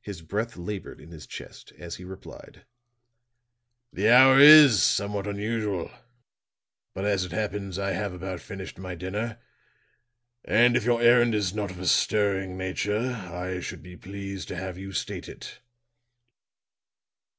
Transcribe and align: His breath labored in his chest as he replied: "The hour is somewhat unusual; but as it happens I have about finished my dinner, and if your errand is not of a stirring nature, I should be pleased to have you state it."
His 0.00 0.22
breath 0.22 0.56
labored 0.56 0.98
in 0.98 1.10
his 1.10 1.26
chest 1.26 1.74
as 1.76 1.96
he 1.96 2.04
replied: 2.04 2.64
"The 3.92 4.08
hour 4.08 4.38
is 4.40 4.82
somewhat 4.82 5.26
unusual; 5.26 5.90
but 6.94 7.04
as 7.04 7.26
it 7.26 7.32
happens 7.32 7.78
I 7.78 7.90
have 7.92 8.14
about 8.14 8.40
finished 8.40 8.78
my 8.78 8.94
dinner, 8.94 9.38
and 10.42 10.74
if 10.74 10.86
your 10.86 11.02
errand 11.02 11.34
is 11.34 11.52
not 11.54 11.70
of 11.70 11.80
a 11.80 11.86
stirring 11.86 12.56
nature, 12.56 13.12
I 13.12 13.60
should 13.60 13.82
be 13.82 13.94
pleased 13.94 14.48
to 14.48 14.56
have 14.56 14.78
you 14.78 14.90
state 14.90 15.28
it." 15.28 15.60